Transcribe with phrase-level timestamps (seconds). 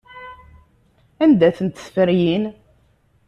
[1.23, 2.43] Anda-tent tferyin?